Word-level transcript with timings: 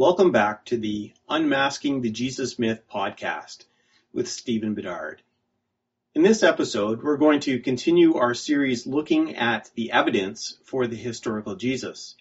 Welcome 0.00 0.32
back 0.32 0.64
to 0.64 0.78
the 0.78 1.12
Unmasking 1.28 2.00
the 2.00 2.08
Jesus 2.08 2.58
Myth 2.58 2.80
podcast 2.90 3.66
with 4.14 4.30
Stephen 4.30 4.72
Bedard. 4.72 5.20
In 6.14 6.22
this 6.22 6.42
episode, 6.42 7.02
we're 7.02 7.18
going 7.18 7.40
to 7.40 7.60
continue 7.60 8.14
our 8.14 8.32
series 8.32 8.86
looking 8.86 9.36
at 9.36 9.70
the 9.74 9.92
evidence 9.92 10.56
for 10.64 10.86
the 10.86 10.96
historical 10.96 11.54
Jesus. 11.54 12.16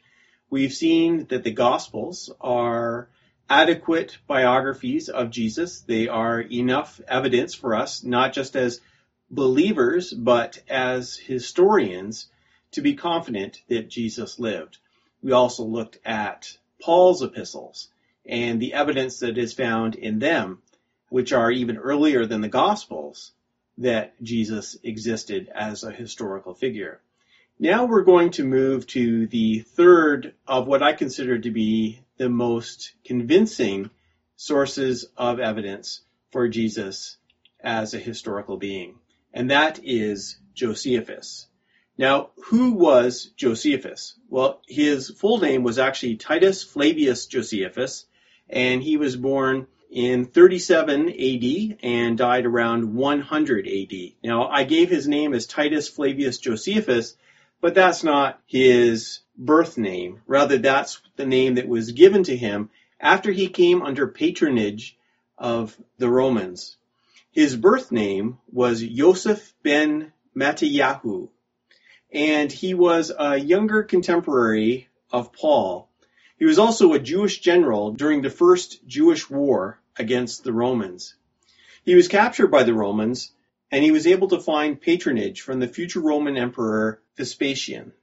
We've 0.50 0.74
seen 0.74 1.28
that 1.28 1.46
the 1.46 1.52
Gospels 1.52 2.30
are 2.42 3.08
adequate 3.50 4.18
biographies 4.28 5.08
of 5.08 5.30
Jesus. 5.30 5.80
They 5.80 6.10
are 6.10 6.42
enough 6.42 7.00
evidence 7.08 7.56
for 7.56 7.76
us, 7.76 8.04
not 8.04 8.34
just 8.34 8.58
as 8.58 8.82
believers, 9.32 10.12
but 10.12 10.62
as 10.68 11.16
historians, 11.16 12.28
to 12.72 12.82
be 12.82 12.96
confident 12.96 13.62
that 13.70 13.90
Jesus 13.90 14.38
lived. 14.38 14.80
We 15.24 15.32
also 15.32 15.64
looked 15.64 16.00
at 16.04 16.58
Paul's 16.82 17.22
epistles 17.22 17.90
and 18.26 18.60
the 18.60 18.74
evidence 18.74 19.20
that 19.20 19.38
is 19.38 19.54
found 19.54 19.96
in 19.96 20.20
them, 20.20 20.62
which 21.10 21.34
are 21.34 21.52
even 21.52 21.78
earlier 21.78 22.26
than 22.26 22.42
the 22.42 22.48
Gospels, 22.48 23.32
that 23.78 24.22
Jesus 24.22 24.78
existed 24.84 25.50
as 25.54 25.84
a 25.84 25.92
historical 25.92 26.54
figure. 26.54 27.02
Now 27.58 27.86
we're 27.86 28.04
going 28.04 28.32
to 28.32 28.46
move 28.46 28.88
to 28.88 29.28
the 29.28 29.60
third 29.60 30.34
of 30.48 30.68
what 30.68 30.84
I 30.84 30.94
consider 30.94 31.40
to 31.40 31.52
be 31.52 32.00
the 32.18 32.30
most 32.30 32.94
convincing 33.04 33.90
sources 34.38 35.06
of 35.18 35.40
evidence 35.40 36.02
for 36.32 36.48
Jesus 36.48 37.18
as 37.60 37.94
a 37.94 38.00
historical 38.00 38.56
being, 38.56 38.96
and 39.34 39.52
that 39.52 39.80
is 39.84 40.38
Josephus. 40.54 41.49
Now, 42.00 42.30
who 42.46 42.72
was 42.76 43.30
Josephus? 43.36 44.16
Well, 44.30 44.62
his 44.66 45.10
full 45.10 45.40
name 45.40 45.64
was 45.64 45.78
actually 45.78 46.16
Titus 46.16 46.64
Flavius 46.64 47.26
Josephus, 47.26 48.06
and 48.50 48.82
he 48.82 48.96
was 48.96 49.18
born 49.18 49.68
in 49.92 50.24
37 50.24 51.10
AD 51.10 51.78
and 51.84 52.18
died 52.18 52.46
around 52.46 52.96
100 52.96 53.68
AD. 53.68 53.94
Now, 54.24 54.48
I 54.48 54.64
gave 54.64 54.90
his 54.90 55.10
name 55.10 55.34
as 55.34 55.46
Titus 55.46 55.90
Flavius 55.90 56.38
Josephus, 56.38 57.18
but 57.60 57.76
that's 57.76 58.02
not 58.02 58.40
his 58.46 59.20
birth 59.38 59.78
name. 59.78 60.22
Rather, 60.26 60.58
that's 60.58 61.02
the 61.18 61.26
name 61.26 61.56
that 61.56 61.68
was 61.68 61.92
given 61.92 62.24
to 62.24 62.38
him 62.38 62.70
after 62.98 63.30
he 63.30 63.50
came 63.50 63.82
under 63.82 64.08
patronage 64.08 64.98
of 65.38 65.76
the 65.98 66.10
Romans. 66.10 66.78
His 67.34 67.58
birth 67.58 67.92
name 67.92 68.38
was 68.54 68.82
Joseph 68.82 69.54
ben 69.64 70.14
Mattiyahu, 70.34 71.28
and 72.12 72.52
he 72.52 72.74
was 72.74 73.12
a 73.18 73.38
younger 73.38 73.84
contemporary 73.84 74.88
of 75.12 75.34
Paul. 75.34 75.90
He 76.38 76.46
was 76.46 76.60
also 76.60 76.94
a 76.94 77.00
Jewish 77.00 77.40
general 77.40 77.92
during 77.92 78.22
the 78.22 78.30
first 78.30 78.86
Jewish 78.88 79.30
war 79.30 79.80
against 79.98 80.44
the 80.44 80.54
Romans. 80.54 81.16
He 81.84 81.96
was 81.96 82.08
captured 82.08 82.48
by 82.48 82.64
the 82.64 82.74
Romans, 82.74 83.32
and 83.72 83.84
he 83.84 83.92
was 83.92 84.08
able 84.08 84.30
to 84.30 84.40
find 84.40 84.80
patronage 84.80 85.42
from 85.42 85.60
the 85.60 85.68
future 85.68 86.00
Roman 86.00 86.38
Emperor 86.38 87.02
Vespasian. 87.18 87.94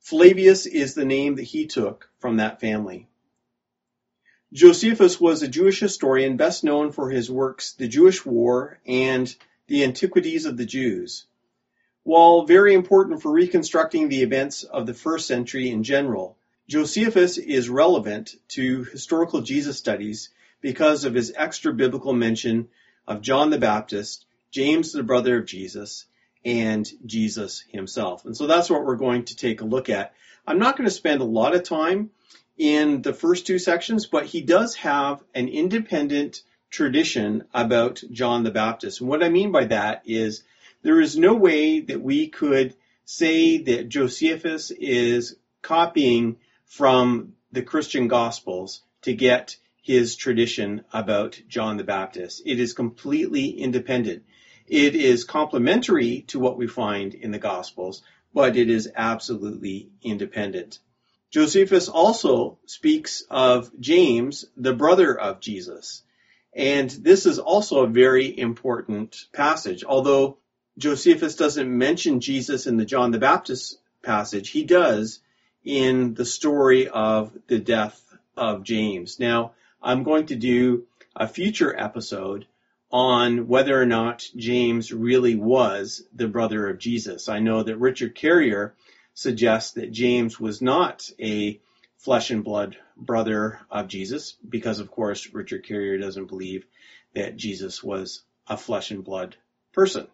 Flavius 0.00 0.66
is 0.66 0.94
the 0.94 1.04
name 1.04 1.36
that 1.36 1.42
he 1.42 1.66
took 1.66 2.08
from 2.18 2.36
that 2.36 2.60
family. 2.60 3.08
Josephus 4.52 5.20
was 5.20 5.42
a 5.42 5.48
Jewish 5.48 5.80
historian 5.80 6.36
best 6.36 6.64
known 6.64 6.92
for 6.92 7.10
his 7.10 7.30
works 7.30 7.72
The 7.72 7.88
Jewish 7.88 8.24
War 8.24 8.78
and 8.86 9.34
The 9.66 9.84
Antiquities 9.84 10.46
of 10.46 10.56
the 10.56 10.64
Jews. 10.64 11.26
While 12.08 12.46
very 12.46 12.72
important 12.72 13.20
for 13.20 13.30
reconstructing 13.30 14.08
the 14.08 14.22
events 14.22 14.62
of 14.62 14.86
the 14.86 14.94
first 14.94 15.26
century 15.26 15.68
in 15.68 15.82
general, 15.82 16.38
Josephus 16.66 17.36
is 17.36 17.68
relevant 17.68 18.34
to 18.52 18.84
historical 18.84 19.42
Jesus 19.42 19.76
studies 19.76 20.30
because 20.62 21.04
of 21.04 21.12
his 21.12 21.34
extra 21.36 21.70
biblical 21.74 22.14
mention 22.14 22.68
of 23.06 23.20
John 23.20 23.50
the 23.50 23.58
Baptist, 23.58 24.24
James 24.50 24.92
the 24.92 25.02
brother 25.02 25.36
of 25.36 25.44
Jesus, 25.44 26.06
and 26.46 26.90
Jesus 27.04 27.62
himself. 27.68 28.24
And 28.24 28.34
so 28.34 28.46
that's 28.46 28.70
what 28.70 28.86
we're 28.86 28.96
going 28.96 29.26
to 29.26 29.36
take 29.36 29.60
a 29.60 29.66
look 29.66 29.90
at. 29.90 30.14
I'm 30.46 30.58
not 30.58 30.78
going 30.78 30.88
to 30.88 30.94
spend 30.94 31.20
a 31.20 31.24
lot 31.24 31.54
of 31.54 31.62
time 31.62 32.08
in 32.56 33.02
the 33.02 33.12
first 33.12 33.46
two 33.46 33.58
sections, 33.58 34.06
but 34.06 34.24
he 34.24 34.40
does 34.40 34.76
have 34.76 35.22
an 35.34 35.48
independent 35.48 36.42
tradition 36.70 37.44
about 37.52 38.02
John 38.10 38.44
the 38.44 38.50
Baptist. 38.50 39.02
And 39.02 39.10
what 39.10 39.22
I 39.22 39.28
mean 39.28 39.52
by 39.52 39.66
that 39.66 40.04
is 40.06 40.42
there 40.82 41.00
is 41.00 41.16
no 41.16 41.34
way 41.34 41.80
that 41.80 42.00
we 42.00 42.28
could 42.28 42.74
say 43.04 43.58
that 43.58 43.88
Josephus 43.88 44.70
is 44.70 45.36
copying 45.62 46.36
from 46.66 47.34
the 47.52 47.62
Christian 47.62 48.08
Gospels 48.08 48.82
to 49.02 49.14
get 49.14 49.56
his 49.82 50.16
tradition 50.16 50.84
about 50.92 51.40
John 51.48 51.78
the 51.78 51.84
Baptist. 51.84 52.42
It 52.44 52.60
is 52.60 52.74
completely 52.74 53.48
independent. 53.48 54.24
It 54.66 54.94
is 54.94 55.24
complementary 55.24 56.22
to 56.28 56.38
what 56.38 56.58
we 56.58 56.66
find 56.66 57.14
in 57.14 57.30
the 57.30 57.38
Gospels, 57.38 58.02
but 58.34 58.56
it 58.56 58.68
is 58.68 58.90
absolutely 58.94 59.88
independent. 60.02 60.78
Josephus 61.30 61.88
also 61.88 62.58
speaks 62.66 63.22
of 63.30 63.70
James, 63.80 64.44
the 64.56 64.74
brother 64.74 65.18
of 65.18 65.40
Jesus. 65.40 66.02
And 66.54 66.90
this 66.90 67.26
is 67.26 67.38
also 67.38 67.84
a 67.84 67.88
very 67.88 68.38
important 68.38 69.16
passage. 69.32 69.84
Although 69.84 70.38
Josephus 70.78 71.34
doesn't 71.34 71.76
mention 71.76 72.20
Jesus 72.20 72.68
in 72.68 72.76
the 72.76 72.84
John 72.84 73.10
the 73.10 73.18
Baptist 73.18 73.80
passage. 74.04 74.50
He 74.50 74.62
does 74.62 75.18
in 75.64 76.14
the 76.14 76.24
story 76.24 76.86
of 76.86 77.36
the 77.48 77.58
death 77.58 78.00
of 78.36 78.62
James. 78.62 79.18
Now, 79.18 79.54
I'm 79.82 80.04
going 80.04 80.26
to 80.26 80.36
do 80.36 80.86
a 81.16 81.26
future 81.26 81.76
episode 81.76 82.46
on 82.92 83.48
whether 83.48 83.80
or 83.80 83.86
not 83.86 84.30
James 84.36 84.92
really 84.92 85.34
was 85.34 86.04
the 86.14 86.28
brother 86.28 86.68
of 86.68 86.78
Jesus. 86.78 87.28
I 87.28 87.40
know 87.40 87.64
that 87.64 87.76
Richard 87.76 88.14
Carrier 88.14 88.74
suggests 89.14 89.72
that 89.72 89.90
James 89.90 90.38
was 90.38 90.62
not 90.62 91.10
a 91.20 91.60
flesh 91.96 92.30
and 92.30 92.44
blood 92.44 92.76
brother 92.96 93.58
of 93.68 93.88
Jesus 93.88 94.36
because, 94.48 94.78
of 94.78 94.92
course, 94.92 95.34
Richard 95.34 95.66
Carrier 95.66 95.98
doesn't 95.98 96.26
believe 96.26 96.64
that 97.14 97.36
Jesus 97.36 97.82
was 97.82 98.22
a 98.46 98.56
flesh 98.56 98.92
and 98.92 99.02
blood 99.02 99.34
person. 99.72 100.06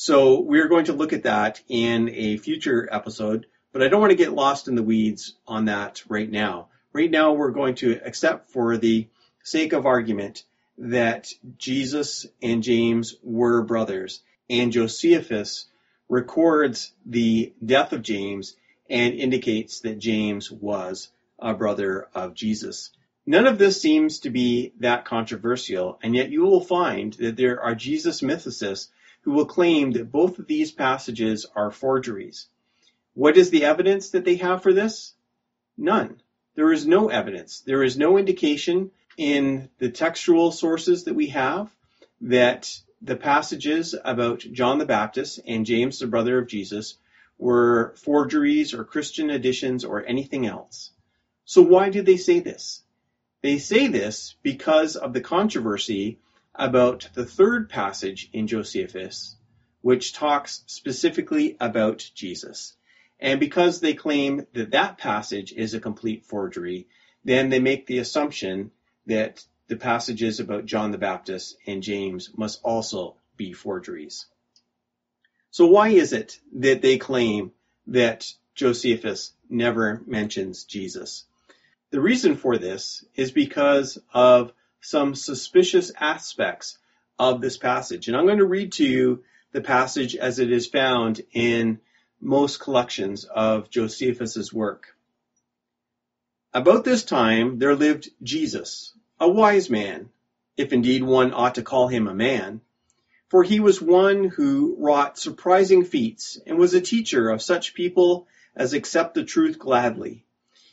So 0.00 0.38
we're 0.38 0.68
going 0.68 0.84
to 0.84 0.92
look 0.92 1.12
at 1.12 1.24
that 1.24 1.60
in 1.66 2.08
a 2.10 2.36
future 2.36 2.88
episode, 2.88 3.46
but 3.72 3.82
I 3.82 3.88
don't 3.88 4.00
want 4.00 4.12
to 4.12 4.16
get 4.16 4.32
lost 4.32 4.68
in 4.68 4.76
the 4.76 4.82
weeds 4.84 5.34
on 5.44 5.64
that 5.64 6.04
right 6.08 6.30
now. 6.30 6.68
Right 6.92 7.10
now, 7.10 7.32
we're 7.32 7.50
going 7.50 7.74
to 7.76 8.00
accept 8.04 8.52
for 8.52 8.76
the 8.76 9.08
sake 9.42 9.72
of 9.72 9.86
argument 9.86 10.44
that 10.78 11.32
Jesus 11.56 12.26
and 12.40 12.62
James 12.62 13.16
were 13.24 13.62
brothers, 13.62 14.20
and 14.48 14.70
Josephus 14.70 15.66
records 16.08 16.92
the 17.04 17.52
death 17.66 17.92
of 17.92 18.02
James 18.02 18.54
and 18.88 19.14
indicates 19.14 19.80
that 19.80 19.98
James 19.98 20.48
was 20.48 21.08
a 21.40 21.54
brother 21.54 22.06
of 22.14 22.34
Jesus. 22.34 22.90
None 23.26 23.48
of 23.48 23.58
this 23.58 23.82
seems 23.82 24.20
to 24.20 24.30
be 24.30 24.74
that 24.78 25.06
controversial, 25.06 25.98
and 26.04 26.14
yet 26.14 26.30
you 26.30 26.42
will 26.42 26.60
find 26.60 27.14
that 27.14 27.36
there 27.36 27.60
are 27.60 27.74
Jesus 27.74 28.20
mythicists 28.20 28.90
who 29.28 29.34
will 29.34 29.44
claim 29.44 29.92
that 29.92 30.10
both 30.10 30.38
of 30.38 30.46
these 30.46 30.72
passages 30.72 31.44
are 31.54 31.70
forgeries. 31.70 32.48
What 33.12 33.36
is 33.36 33.50
the 33.50 33.66
evidence 33.66 34.08
that 34.12 34.24
they 34.24 34.36
have 34.36 34.62
for 34.62 34.72
this? 34.72 35.12
None. 35.76 36.22
There 36.54 36.72
is 36.72 36.86
no 36.86 37.10
evidence. 37.10 37.60
There 37.60 37.82
is 37.82 37.98
no 37.98 38.16
indication 38.16 38.90
in 39.18 39.68
the 39.76 39.90
textual 39.90 40.50
sources 40.50 41.04
that 41.04 41.14
we 41.14 41.26
have 41.26 41.70
that 42.22 42.74
the 43.02 43.16
passages 43.16 43.94
about 44.02 44.38
John 44.38 44.78
the 44.78 44.86
Baptist 44.86 45.40
and 45.46 45.66
James, 45.66 45.98
the 45.98 46.06
brother 46.06 46.38
of 46.38 46.48
Jesus, 46.48 46.96
were 47.36 47.92
forgeries 47.98 48.72
or 48.72 48.82
Christian 48.82 49.28
additions 49.28 49.84
or 49.84 50.06
anything 50.06 50.46
else. 50.46 50.90
So 51.44 51.60
why 51.60 51.90
do 51.90 52.00
they 52.00 52.16
say 52.16 52.40
this? 52.40 52.82
They 53.42 53.58
say 53.58 53.88
this 53.88 54.36
because 54.42 54.96
of 54.96 55.12
the 55.12 55.20
controversy 55.20 56.18
about 56.58 57.08
the 57.14 57.24
third 57.24 57.70
passage 57.70 58.28
in 58.32 58.48
Josephus, 58.48 59.36
which 59.80 60.12
talks 60.12 60.64
specifically 60.66 61.56
about 61.60 62.10
Jesus. 62.14 62.74
And 63.20 63.38
because 63.40 63.80
they 63.80 63.94
claim 63.94 64.46
that 64.52 64.72
that 64.72 64.98
passage 64.98 65.52
is 65.52 65.74
a 65.74 65.80
complete 65.80 66.24
forgery, 66.24 66.88
then 67.24 67.48
they 67.48 67.60
make 67.60 67.86
the 67.86 67.98
assumption 67.98 68.72
that 69.06 69.44
the 69.68 69.76
passages 69.76 70.40
about 70.40 70.66
John 70.66 70.90
the 70.90 70.98
Baptist 70.98 71.56
and 71.66 71.82
James 71.82 72.30
must 72.36 72.60
also 72.62 73.16
be 73.36 73.52
forgeries. 73.52 74.26
So 75.50 75.66
why 75.66 75.90
is 75.90 76.12
it 76.12 76.38
that 76.56 76.82
they 76.82 76.98
claim 76.98 77.52
that 77.86 78.32
Josephus 78.54 79.32
never 79.48 80.02
mentions 80.06 80.64
Jesus? 80.64 81.24
The 81.90 82.00
reason 82.00 82.36
for 82.36 82.58
this 82.58 83.04
is 83.14 83.30
because 83.30 83.98
of 84.12 84.52
some 84.80 85.14
suspicious 85.14 85.92
aspects 85.98 86.78
of 87.18 87.40
this 87.40 87.56
passage. 87.56 88.08
And 88.08 88.16
I'm 88.16 88.26
going 88.26 88.38
to 88.38 88.44
read 88.44 88.72
to 88.72 88.84
you 88.84 89.24
the 89.52 89.60
passage 89.60 90.14
as 90.14 90.38
it 90.38 90.52
is 90.52 90.66
found 90.66 91.22
in 91.32 91.80
most 92.20 92.60
collections 92.60 93.24
of 93.24 93.70
Josephus's 93.70 94.52
work. 94.52 94.96
About 96.52 96.84
this 96.84 97.04
time 97.04 97.58
there 97.58 97.74
lived 97.74 98.08
Jesus, 98.22 98.92
a 99.20 99.28
wise 99.28 99.68
man, 99.70 100.10
if 100.56 100.72
indeed 100.72 101.02
one 101.02 101.32
ought 101.32 101.56
to 101.56 101.62
call 101.62 101.88
him 101.88 102.08
a 102.08 102.14
man, 102.14 102.60
for 103.28 103.42
he 103.42 103.60
was 103.60 103.80
one 103.80 104.24
who 104.24 104.76
wrought 104.78 105.18
surprising 105.18 105.84
feats 105.84 106.38
and 106.46 106.58
was 106.58 106.74
a 106.74 106.80
teacher 106.80 107.28
of 107.28 107.42
such 107.42 107.74
people 107.74 108.26
as 108.56 108.72
accept 108.72 109.14
the 109.14 109.24
truth 109.24 109.58
gladly. 109.58 110.24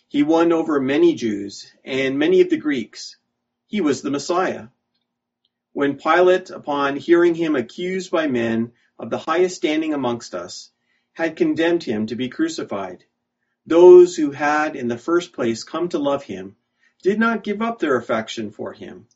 He 0.07 0.23
won 0.23 0.53
over 0.53 0.79
many 0.79 1.15
Jews 1.15 1.71
and 1.83 2.17
many 2.17 2.41
of 2.41 2.49
the 2.49 2.57
Greeks. 2.57 3.17
He 3.67 3.81
was 3.81 4.01
the 4.01 4.11
Messiah. 4.11 4.67
When 5.73 5.97
Pilate, 5.97 6.51
upon 6.51 6.97
hearing 6.97 7.33
him 7.33 7.55
accused 7.55 8.11
by 8.11 8.27
men 8.27 8.73
of 8.99 9.09
the 9.09 9.17
highest 9.17 9.55
standing 9.55 9.93
amongst 9.93 10.35
us, 10.35 10.69
had 11.13 11.35
condemned 11.35 11.83
him 11.83 12.05
to 12.07 12.15
be 12.15 12.29
crucified, 12.29 13.05
those 13.65 14.15
who 14.15 14.29
had 14.29 14.75
in 14.75 14.87
the 14.87 14.97
first 14.97 15.33
place 15.33 15.63
come 15.63 15.89
to 15.89 15.97
love 15.97 16.23
him 16.23 16.55
did 17.01 17.19
not 17.19 17.43
give 17.43 17.61
up 17.61 17.79
their 17.79 17.97
affection 17.97 18.51
for 18.51 18.73
him. 18.73 19.07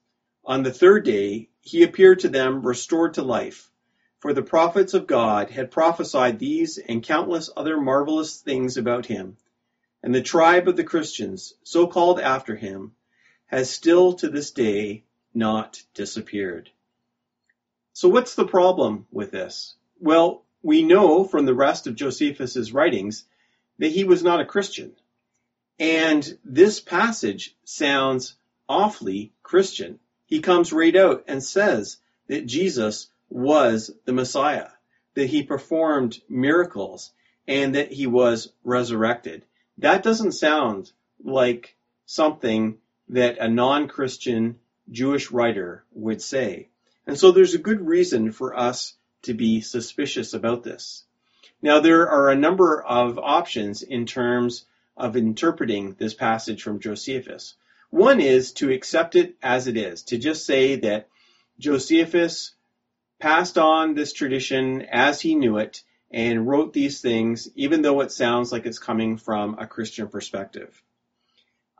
On 0.44 0.64
the 0.64 0.74
third 0.74 1.06
day 1.06 1.50
he 1.62 1.84
appeared 1.84 2.20
to 2.22 2.30
them 2.30 2.66
restored 2.66 3.14
to 3.14 3.22
life, 3.22 3.70
for 4.18 4.34
the 4.34 4.42
prophets 4.42 4.96
of 4.96 5.06
God 5.06 5.52
had 5.52 5.70
prophesied 5.70 6.40
these 6.40 6.80
and 6.80 7.04
countless 7.04 7.52
other 7.56 7.80
marvelous 7.80 8.42
things 8.42 8.78
about 8.78 9.06
him. 9.06 9.38
And 10.02 10.16
the 10.16 10.24
tribe 10.24 10.68
of 10.68 10.76
the 10.76 10.84
Christians, 10.84 11.54
so 11.64 11.86
called 11.86 12.20
after 12.20 12.56
him, 12.56 12.96
has 13.50 13.70
still 13.70 14.14
to 14.14 14.30
this 14.30 14.52
day 14.52 15.04
not 15.34 15.82
disappeared. 15.94 16.70
So 17.94 18.08
what's 18.08 18.36
the 18.36 18.48
problem 18.48 19.08
with 19.12 19.32
this? 19.32 19.76
Well, 20.00 20.44
we 20.62 20.84
know 20.84 21.24
from 21.24 21.46
the 21.46 21.54
rest 21.54 21.88
of 21.88 21.96
Josephus's 21.96 22.72
writings 22.72 23.26
that 23.80 23.92
he 23.92 24.04
was 24.04 24.24
not 24.24 24.40
a 24.40 24.46
Christian. 24.46 24.94
And 25.80 26.38
this 26.46 26.80
passage 26.80 27.56
sounds 27.64 28.36
awfully 28.68 29.34
Christian. 29.42 30.00
He 30.28 30.42
comes 30.42 30.72
right 30.72 30.96
out 30.96 31.24
and 31.28 31.44
says 31.44 31.98
that 32.28 32.46
Jesus 32.46 33.08
was 33.30 33.90
the 34.06 34.14
Messiah, 34.14 34.70
that 35.16 35.28
he 35.28 35.42
performed 35.42 36.22
miracles, 36.30 37.12
and 37.48 37.74
that 37.74 37.92
he 37.92 38.06
was 38.06 38.52
resurrected. 38.64 39.44
That 39.80 40.04
doesn't 40.04 40.34
sound 40.34 40.92
like 41.24 41.76
something 42.06 42.78
that 43.10 43.38
a 43.40 43.48
non-Christian 43.48 44.60
Jewish 44.92 45.32
writer 45.32 45.84
would 45.92 46.22
say. 46.22 46.70
And 47.06 47.18
so 47.18 47.32
there's 47.32 47.56
a 47.56 47.60
good 47.60 47.86
reason 47.86 48.32
for 48.32 48.58
us 48.58 48.94
to 49.24 49.34
be 49.34 49.62
suspicious 49.62 50.34
about 50.34 50.64
this. 50.64 51.04
Now, 51.62 51.80
there 51.80 52.10
are 52.10 52.30
a 52.30 52.36
number 52.36 52.82
of 52.82 53.20
options 53.20 53.82
in 53.82 54.06
terms 54.06 54.66
of 54.96 55.18
interpreting 55.18 55.96
this 55.98 56.14
passage 56.14 56.62
from 56.62 56.80
Josephus. 56.80 57.56
One 57.90 58.22
is 58.22 58.54
to 58.54 58.72
accept 58.72 59.16
it 59.16 59.36
as 59.42 59.68
it 59.68 59.76
is, 59.76 60.04
to 60.04 60.18
just 60.18 60.46
say 60.46 60.76
that 60.76 61.08
Josephus 61.58 62.54
passed 63.20 63.58
on 63.58 63.96
this 63.96 64.14
tradition 64.14 64.84
as 64.84 65.20
he 65.20 65.36
knew 65.36 65.58
it 65.58 65.84
and 66.12 66.48
wrote 66.48 66.74
these 66.74 67.02
things, 67.02 67.50
even 67.56 67.82
though 67.82 68.02
it 68.02 68.12
sounds 68.12 68.52
like 68.52 68.66
it's 68.66 68.80
coming 68.80 69.18
from 69.18 69.58
a 69.60 69.68
Christian 69.68 70.08
perspective. 70.08 70.82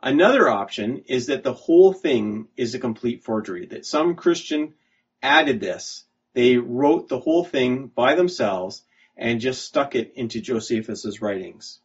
Another 0.02 0.48
option 0.48 1.04
is 1.06 1.26
that 1.26 1.42
the 1.42 1.52
whole 1.52 1.92
thing 1.92 2.48
is 2.56 2.74
a 2.74 2.78
complete 2.78 3.22
forgery, 3.22 3.66
that 3.66 3.84
some 3.84 4.14
Christian 4.14 4.74
added 5.22 5.60
this. 5.60 6.04
They 6.32 6.56
wrote 6.56 7.08
the 7.08 7.20
whole 7.20 7.44
thing 7.44 7.88
by 7.88 8.14
themselves 8.14 8.82
and 9.16 9.40
just 9.40 9.62
stuck 9.62 9.94
it 9.94 10.12
into 10.14 10.40
Josephus's 10.40 11.20
writings. 11.20 11.80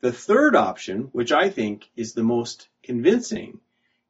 The 0.00 0.12
third 0.12 0.56
option, 0.56 1.10
which 1.12 1.32
I 1.32 1.50
think 1.50 1.90
is 1.96 2.14
the 2.14 2.22
most 2.22 2.68
convincing, 2.82 3.60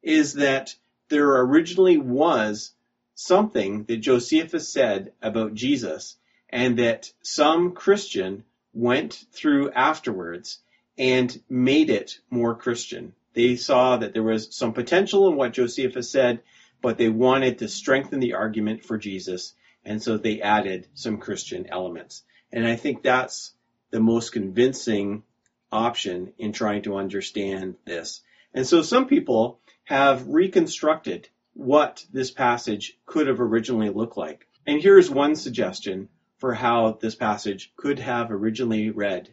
is 0.01 0.35
that 0.35 0.73
there 1.09 1.41
originally 1.41 1.97
was 1.97 2.71
something 3.15 3.83
that 3.83 3.97
Josephus 3.97 4.71
said 4.71 5.11
about 5.21 5.53
Jesus 5.53 6.15
and 6.49 6.79
that 6.79 7.11
some 7.21 7.73
Christian 7.73 8.45
went 8.73 9.25
through 9.33 9.71
afterwards 9.71 10.59
and 10.97 11.37
made 11.49 11.89
it 11.89 12.19
more 12.29 12.55
Christian. 12.55 13.13
They 13.33 13.55
saw 13.55 13.97
that 13.97 14.13
there 14.13 14.23
was 14.23 14.55
some 14.55 14.73
potential 14.73 15.27
in 15.27 15.35
what 15.35 15.53
Josephus 15.53 16.09
said, 16.09 16.41
but 16.81 16.97
they 16.97 17.09
wanted 17.09 17.59
to 17.59 17.67
strengthen 17.67 18.19
the 18.19 18.33
argument 18.33 18.83
for 18.83 18.97
Jesus, 18.97 19.53
and 19.85 20.01
so 20.01 20.17
they 20.17 20.41
added 20.41 20.87
some 20.93 21.17
Christian 21.17 21.67
elements. 21.67 22.23
And 22.51 22.67
I 22.67 22.75
think 22.75 23.03
that's 23.03 23.53
the 23.91 23.99
most 23.99 24.31
convincing 24.31 25.23
option 25.71 26.33
in 26.37 26.51
trying 26.51 26.81
to 26.83 26.95
understand 26.95 27.75
this. 27.85 28.21
And 28.53 28.67
so 28.67 28.81
some 28.81 29.07
people 29.07 29.59
have 29.85 30.27
reconstructed 30.27 31.29
what 31.53 32.05
this 32.11 32.31
passage 32.31 32.97
could 33.05 33.27
have 33.27 33.39
originally 33.39 33.89
looked 33.89 34.17
like. 34.17 34.47
And 34.65 34.81
here's 34.81 35.09
one 35.09 35.35
suggestion 35.35 36.09
for 36.37 36.53
how 36.53 36.97
this 37.01 37.15
passage 37.15 37.71
could 37.75 37.99
have 37.99 38.31
originally 38.31 38.89
read. 38.89 39.29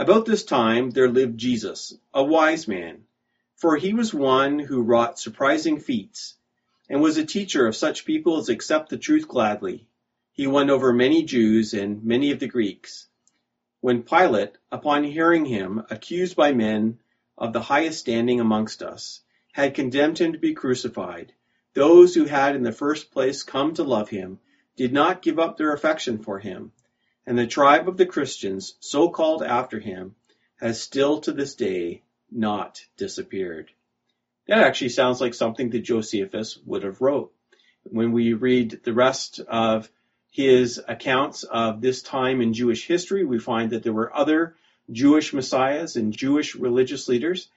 About 0.00 0.24
this 0.24 0.44
time 0.44 0.88
there 0.88 1.10
lived 1.10 1.36
Jesus, 1.36 1.94
a 2.14 2.24
wise 2.24 2.66
man, 2.66 3.04
for 3.56 3.76
he 3.76 3.92
was 3.92 4.14
one 4.14 4.58
who 4.58 4.80
wrought 4.80 5.18
surprising 5.18 5.78
feats, 5.78 6.36
and 6.88 7.02
was 7.02 7.18
a 7.18 7.26
teacher 7.26 7.66
of 7.66 7.76
such 7.76 8.06
people 8.06 8.38
as 8.38 8.48
accept 8.48 8.88
the 8.88 8.96
truth 8.96 9.28
gladly. 9.28 9.86
He 10.32 10.46
won 10.46 10.70
over 10.70 10.94
many 10.94 11.22
Jews 11.24 11.74
and 11.74 12.02
many 12.02 12.30
of 12.30 12.40
the 12.40 12.48
Greeks. 12.48 13.08
When 13.82 14.02
Pilate, 14.02 14.56
upon 14.72 15.04
hearing 15.04 15.44
him 15.44 15.84
accused 15.90 16.34
by 16.34 16.54
men 16.54 16.98
of 17.36 17.52
the 17.52 17.60
highest 17.60 17.98
standing 17.98 18.40
amongst 18.40 18.82
us, 18.82 19.20
had 19.52 19.74
condemned 19.74 20.18
him 20.18 20.32
to 20.32 20.38
be 20.38 20.54
crucified, 20.54 21.34
those 21.74 22.14
who 22.14 22.24
had 22.24 22.56
in 22.56 22.62
the 22.62 22.72
first 22.72 23.10
place 23.10 23.42
come 23.42 23.74
to 23.74 23.82
love 23.82 24.08
him 24.08 24.40
did 24.76 24.94
not 24.94 25.20
give 25.20 25.38
up 25.38 25.58
their 25.58 25.74
affection 25.74 26.22
for 26.22 26.38
him, 26.38 26.72
and 27.26 27.38
the 27.38 27.46
tribe 27.46 27.88
of 27.88 27.96
the 27.96 28.06
Christians, 28.06 28.74
so 28.80 29.08
called 29.08 29.42
after 29.42 29.78
him, 29.78 30.14
has 30.60 30.80
still 30.80 31.20
to 31.20 31.32
this 31.32 31.54
day 31.54 32.02
not 32.30 32.84
disappeared. 32.96 33.70
That 34.46 34.64
actually 34.64 34.90
sounds 34.90 35.20
like 35.20 35.34
something 35.34 35.70
that 35.70 35.80
Josephus 35.80 36.58
would 36.64 36.82
have 36.82 37.00
wrote. 37.00 37.32
When 37.84 38.12
we 38.12 38.32
read 38.32 38.80
the 38.84 38.92
rest 38.92 39.40
of 39.40 39.88
his 40.30 40.80
accounts 40.86 41.42
of 41.44 41.80
this 41.80 42.02
time 42.02 42.40
in 42.40 42.52
Jewish 42.52 42.86
history, 42.86 43.24
we 43.24 43.38
find 43.38 43.70
that 43.70 43.82
there 43.82 43.92
were 43.92 44.14
other 44.14 44.56
Jewish 44.90 45.32
messiahs 45.32 45.96
and 45.96 46.12
Jewish 46.12 46.54
religious 46.54 47.08
leaders, 47.08 47.48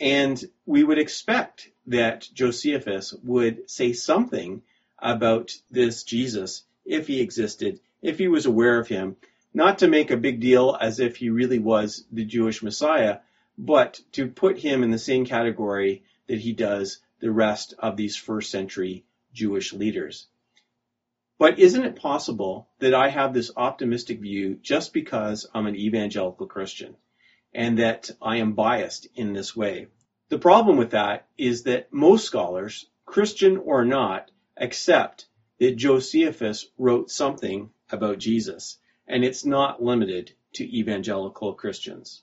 and 0.00 0.42
we 0.66 0.84
would 0.84 0.98
expect 0.98 1.70
that 1.86 2.28
Josephus 2.32 3.14
would 3.22 3.70
say 3.70 3.92
something 3.92 4.62
about 4.98 5.52
this 5.70 6.02
Jesus 6.02 6.64
if 6.84 7.06
he 7.06 7.20
existed 7.20 7.80
if 8.04 8.18
he 8.18 8.28
was 8.28 8.44
aware 8.44 8.78
of 8.78 8.86
him, 8.86 9.16
not 9.54 9.78
to 9.78 9.88
make 9.88 10.10
a 10.10 10.16
big 10.16 10.38
deal 10.38 10.76
as 10.78 11.00
if 11.00 11.16
he 11.16 11.30
really 11.30 11.58
was 11.58 12.04
the 12.12 12.24
Jewish 12.24 12.62
Messiah, 12.62 13.20
but 13.56 13.98
to 14.12 14.28
put 14.28 14.58
him 14.58 14.82
in 14.82 14.90
the 14.90 14.98
same 14.98 15.24
category 15.24 16.04
that 16.26 16.38
he 16.38 16.52
does 16.52 16.98
the 17.20 17.30
rest 17.30 17.72
of 17.78 17.96
these 17.96 18.14
first 18.14 18.50
century 18.50 19.04
Jewish 19.32 19.72
leaders. 19.72 20.26
But 21.38 21.58
isn't 21.58 21.84
it 21.84 21.96
possible 21.96 22.68
that 22.78 22.92
I 22.92 23.08
have 23.08 23.32
this 23.32 23.50
optimistic 23.56 24.20
view 24.20 24.58
just 24.60 24.92
because 24.92 25.46
I'm 25.54 25.66
an 25.66 25.74
evangelical 25.74 26.46
Christian 26.46 26.96
and 27.54 27.78
that 27.78 28.10
I 28.20 28.36
am 28.36 28.52
biased 28.52 29.08
in 29.14 29.32
this 29.32 29.56
way? 29.56 29.86
The 30.28 30.38
problem 30.38 30.76
with 30.76 30.90
that 30.90 31.26
is 31.38 31.62
that 31.62 31.90
most 31.90 32.26
scholars, 32.26 32.86
Christian 33.06 33.56
or 33.56 33.86
not, 33.86 34.30
accept 34.58 35.26
that 35.58 35.76
Josephus 35.76 36.66
wrote 36.76 37.10
something 37.10 37.70
about 37.90 38.18
Jesus, 38.18 38.78
and 39.06 39.24
it's 39.24 39.44
not 39.44 39.82
limited 39.82 40.32
to 40.54 40.78
evangelical 40.78 41.54
Christians. 41.54 42.22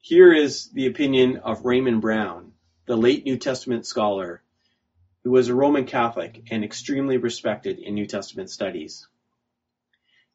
Here 0.00 0.32
is 0.32 0.70
the 0.70 0.86
opinion 0.86 1.38
of 1.38 1.64
Raymond 1.64 2.00
Brown, 2.00 2.52
the 2.86 2.96
late 2.96 3.24
New 3.24 3.36
Testament 3.36 3.86
scholar 3.86 4.42
who 5.22 5.30
was 5.30 5.48
a 5.48 5.54
Roman 5.54 5.84
Catholic 5.84 6.44
and 6.50 6.64
extremely 6.64 7.18
respected 7.18 7.78
in 7.78 7.94
New 7.94 8.06
Testament 8.06 8.50
studies. 8.50 9.06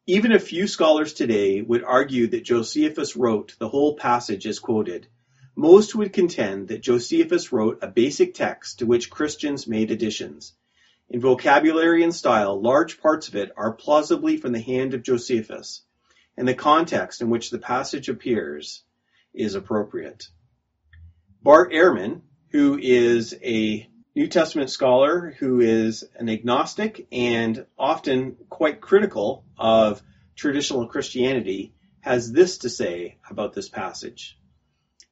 Even 0.05 0.31
a 0.31 0.39
few 0.39 0.67
scholars 0.67 1.13
today 1.13 1.62
would 1.62 1.83
argue 1.83 2.27
that 2.27 2.43
Josephus 2.43 3.15
wrote 3.15 3.55
the 3.57 3.69
whole 3.69 3.95
passage 3.95 4.45
as 4.45 4.59
quoted. 4.59 5.07
Most 5.55 5.95
would 5.95 6.13
contend 6.13 6.67
that 6.67 6.83
Josephus 6.83 7.51
wrote 7.51 7.79
a 7.81 7.88
basic 7.88 8.35
text 8.35 8.79
to 8.79 8.85
which 8.85 9.09
Christians 9.09 9.65
made 9.65 9.89
additions. 9.89 10.53
In 11.09 11.21
vocabulary 11.21 12.03
and 12.03 12.13
style, 12.13 12.62
large 12.62 13.00
parts 13.00 13.27
of 13.27 13.35
it 13.35 13.51
are 13.55 13.74
plausibly 13.74 14.38
from 14.38 14.53
the 14.53 14.59
hand 14.59 14.93
of 14.93 15.03
Josephus, 15.03 15.83
and 16.35 16.47
the 16.47 16.55
context 16.55 17.21
in 17.21 17.29
which 17.29 17.50
the 17.50 17.59
passage 17.59 18.09
appears 18.09 18.83
is 19.33 19.55
appropriate. 19.55 20.27
Bart 21.41 21.71
Ehrman, 21.71 22.21
who 22.51 22.77
is 22.81 23.35
a 23.43 23.88
New 24.15 24.27
Testament 24.27 24.69
scholar 24.69 25.35
who 25.39 25.59
is 25.59 26.05
an 26.15 26.29
agnostic 26.29 27.07
and 27.12 27.65
often 27.77 28.38
quite 28.50 28.81
critical 28.81 29.45
of 29.57 30.01
traditional 30.35 30.88
Christianity, 30.88 31.74
has 32.00 32.31
this 32.31 32.59
to 32.59 32.69
say 32.69 33.17
about 33.29 33.53
this 33.53 33.69
passage. 33.69 34.39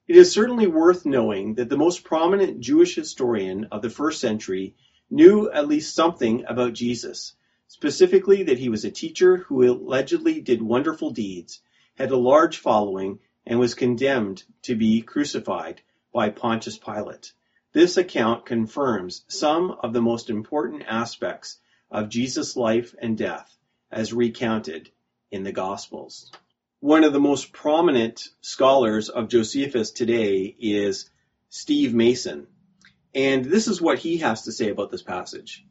It 0.08 0.16
is 0.16 0.32
certainly 0.32 0.68
worth 0.68 1.06
knowing 1.06 1.56
that 1.56 1.70
the 1.70 1.78
most 1.78 2.04
prominent 2.04 2.62
Jewish 2.62 2.96
historian 2.96 3.68
of 3.72 3.82
the 3.82 3.90
first 3.90 4.20
century 4.20 4.76
knew 5.14 5.52
at 5.52 5.68
least 5.68 5.94
something 5.94 6.44
about 6.48 6.74
Jesus, 6.74 7.36
specifically 7.68 8.44
that 8.44 8.58
he 8.58 8.70
was 8.70 8.84
a 8.84 8.90
teacher 8.90 9.38
who 9.38 9.72
allegedly 9.72 10.42
did 10.42 10.62
wonderful 10.62 11.12
deeds, 11.12 11.62
had 11.96 12.10
a 12.10 12.18
large 12.18 12.58
following, 12.58 13.20
and 13.46 13.60
was 13.60 13.76
condemned 13.76 14.44
to 14.64 14.76
be 14.76 15.02
crucified 15.02 15.82
by 16.12 16.30
Pontius 16.30 16.80
Pilate. 16.80 17.32
This 17.74 17.98
account 17.98 18.48
confirms 18.48 19.24
some 19.28 19.72
of 19.84 19.94
the 19.94 20.02
most 20.02 20.32
important 20.32 20.84
aspects 20.88 21.60
of 21.92 22.10
Jesus' 22.10 22.56
life 22.56 22.96
and 23.00 23.16
death 23.16 23.56
as 23.92 24.14
recounted 24.14 24.90
in 25.30 25.44
the 25.44 25.52
Gospels. 25.52 26.32
One 26.80 27.04
of 27.04 27.14
the 27.14 27.20
most 27.20 27.54
prominent 27.54 28.30
scholars 28.42 29.10
of 29.10 29.30
Josephus 29.30 29.92
today 29.92 30.56
is 30.60 31.10
Steve 31.50 31.94
Mason, 31.94 32.48
and 33.16 33.46
this 33.46 33.68
is 33.68 33.82
what 33.82 34.00
he 34.00 34.18
has 34.18 34.44
to 34.44 34.52
say 34.52 34.70
about 34.70 34.92
this 34.92 35.04
passage. 35.04 35.66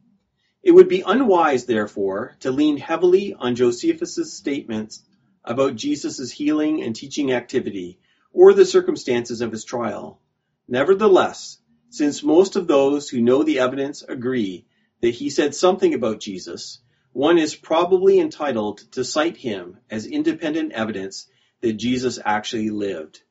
It 0.61 0.71
would 0.71 0.87
be 0.87 1.03
unwise, 1.05 1.65
therefore, 1.65 2.37
to 2.39 2.51
lean 2.51 2.77
heavily 2.77 3.33
on 3.33 3.55
Josephus's 3.55 4.31
statements 4.31 5.03
about 5.43 5.75
Jesus' 5.75 6.31
healing 6.31 6.81
and 6.81 6.95
teaching 6.95 7.33
activity 7.33 7.99
or 8.31 8.53
the 8.53 8.65
circumstances 8.65 9.41
of 9.41 9.51
his 9.51 9.65
trial. 9.65 10.21
Nevertheless, 10.67 11.57
since 11.89 12.23
most 12.23 12.55
of 12.55 12.67
those 12.67 13.09
who 13.09 13.21
know 13.21 13.43
the 13.43 13.59
evidence 13.59 14.03
agree 14.03 14.65
that 15.01 15.09
he 15.09 15.29
said 15.29 15.53
something 15.53 15.93
about 15.93 16.21
Jesus, 16.21 16.79
one 17.11 17.37
is 17.37 17.55
probably 17.55 18.19
entitled 18.19 18.79
to 18.93 19.03
cite 19.03 19.37
him 19.37 19.77
as 19.89 20.05
independent 20.05 20.71
evidence 20.71 21.27
that 21.59 21.73
Jesus 21.73 22.19
actually 22.23 22.69
lived, 22.69 23.21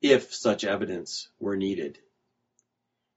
if 0.00 0.32
such 0.32 0.64
evidence 0.64 1.28
were 1.40 1.56
needed. 1.56 1.98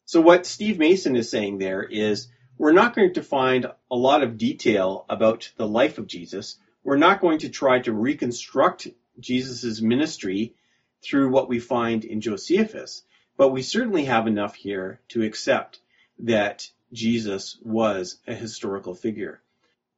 So 0.06 0.22
what 0.22 0.46
Steve 0.46 0.80
Mason 0.80 1.16
is 1.16 1.30
saying 1.30 1.58
there 1.58 1.84
is 1.84 2.28
we're 2.58 2.74
not 2.74 2.96
going 2.96 3.14
to 3.14 3.24
find 3.24 3.66
a 3.90 3.96
lot 3.96 4.22
of 4.22 4.38
detail 4.38 5.06
about 5.10 5.52
the 5.58 5.68
life 5.68 5.98
of 5.98 6.08
Jesus. 6.08 6.58
We're 6.84 6.98
not 6.98 7.22
going 7.22 7.40
to 7.40 7.50
try 7.50 7.80
to 7.80 7.94
reconstruct 7.94 8.90
Jesus' 9.20 9.82
ministry 9.82 10.56
through 11.02 11.30
what 11.30 11.50
we 11.50 11.60
find 11.60 12.06
in 12.06 12.22
Josephus. 12.22 13.04
But 13.38 13.50
we 13.50 13.62
certainly 13.62 14.06
have 14.06 14.28
enough 14.28 14.56
here 14.56 15.00
to 15.10 15.24
accept 15.24 15.80
that 16.20 16.70
Jesus 16.92 17.58
was 17.62 18.20
a 18.28 18.36
historical 18.36 18.94
figure. 18.94 19.42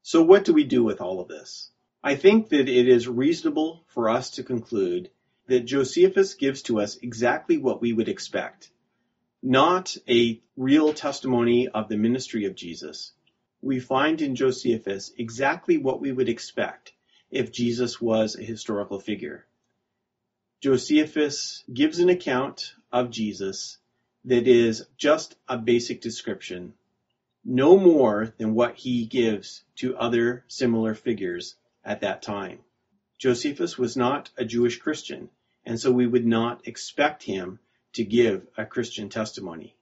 So 0.02 0.24
what 0.24 0.46
do 0.46 0.54
we 0.54 0.64
do 0.64 0.84
with 0.84 1.02
all 1.02 1.20
of 1.20 1.28
this? 1.28 1.70
I 2.04 2.16
think 2.16 2.50
that 2.50 2.70
it 2.70 2.88
is 2.88 3.08
reasonable 3.08 3.84
for 3.88 4.10
us 4.10 4.30
to 4.32 4.44
conclude 4.44 5.10
that 5.48 5.66
Josephus 5.66 6.36
gives 6.36 6.62
to 6.64 6.80
us 6.80 6.98
exactly 6.98 7.58
what 7.58 7.82
we 7.82 7.92
would 7.92 8.08
expect. 8.08 8.70
Not 9.48 9.96
a 10.10 10.42
real 10.58 10.92
testimony 10.92 11.68
of 11.68 11.88
the 11.88 11.98
ministry 11.98 12.46
of 12.46 12.56
Jesus. 12.56 13.12
We 13.62 13.80
find 13.80 14.20
in 14.20 14.34
Josephus 14.34 15.12
exactly 15.20 15.78
what 15.78 16.02
we 16.02 16.12
would 16.12 16.30
expect 16.30 16.94
if 17.30 17.52
Jesus 17.52 18.02
was 18.02 18.36
a 18.36 18.44
historical 18.44 19.00
figure. 19.00 19.46
Josephus 20.64 21.64
gives 21.72 22.00
an 22.00 22.10
account 22.10 22.74
of 22.92 23.12
Jesus 23.12 23.78
that 24.24 24.48
is 24.48 24.88
just 24.98 25.36
a 25.48 25.60
basic 25.60 26.02
description, 26.02 26.74
no 27.44 27.78
more 27.78 28.34
than 28.40 28.56
what 28.56 28.75
he 28.75 29.06
gives 29.06 29.64
to 29.75 29.96
other 29.96 30.44
similar 30.48 30.96
figures 30.96 31.54
at 31.84 32.02
that 32.02 32.24
time. 32.24 32.62
Josephus 33.20 33.78
was 33.78 33.96
not 33.96 34.32
a 34.38 34.44
Jewish 34.44 34.80
Christian, 34.80 35.30
and 35.64 35.80
so 35.80 35.92
we 35.92 36.08
would 36.08 36.25
not 36.25 36.68
expect 36.68 37.22
him 37.22 37.60
to 37.96 38.04
give 38.04 38.48
a 38.58 38.66
Christian 38.66 39.10
testimony. 39.10 39.75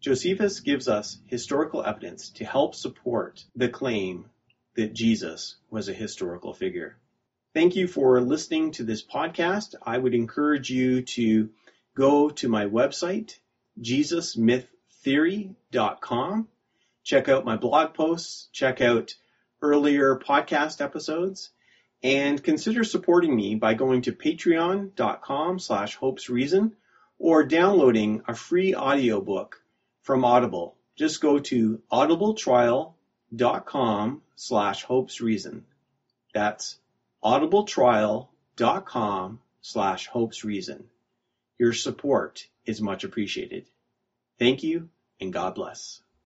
Josephus 0.00 0.60
gives 0.60 0.88
us 0.88 1.18
historical 1.26 1.84
evidence 1.84 2.30
to 2.30 2.44
help 2.44 2.74
support 2.74 3.44
the 3.56 3.68
claim 3.68 4.26
that 4.76 4.94
Jesus 4.94 5.56
was 5.70 5.88
a 5.88 5.94
historical 5.94 6.52
figure. 6.52 6.96
Thank 7.54 7.76
you 7.76 7.88
for 7.88 8.20
listening 8.20 8.72
to 8.72 8.84
this 8.84 9.02
podcast. 9.02 9.74
I 9.82 9.96
would 9.96 10.14
encourage 10.14 10.68
you 10.70 11.00
to 11.02 11.48
go 11.96 12.28
to 12.30 12.48
my 12.48 12.66
website, 12.66 13.38
jesusmyththeory.com. 13.80 16.48
Check 17.02 17.28
out 17.28 17.44
my 17.44 17.56
blog 17.56 17.94
posts, 17.94 18.48
check 18.52 18.80
out 18.80 19.14
earlier 19.62 20.16
podcast 20.16 20.80
episodes, 20.80 21.50
and 22.02 22.42
consider 22.42 22.84
supporting 22.84 23.34
me 23.34 23.54
by 23.54 23.72
going 23.74 24.02
to 24.02 24.12
patreon.com 24.12 25.58
slash 25.58 25.98
hopesreason 25.98 26.72
or 27.18 27.44
downloading 27.44 28.22
a 28.26 28.34
free 28.34 28.74
audiobook 28.74 29.62
from 30.02 30.24
Audible. 30.24 30.76
Just 30.96 31.20
go 31.20 31.38
to 31.38 31.80
audibletrial.com 31.92 34.22
slash 34.34 34.86
hopesreason. 34.86 35.62
That's 36.32 36.78
audibletrial.com 37.24 39.40
slash 39.60 40.08
hopesreason. 40.08 40.84
Your 41.58 41.72
support 41.72 42.46
is 42.64 42.80
much 42.80 43.04
appreciated. 43.04 43.68
Thank 44.38 44.62
you 44.62 44.88
and 45.20 45.32
God 45.32 45.54
bless. 45.54 46.00